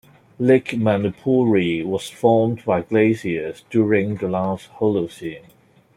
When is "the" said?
4.15-4.27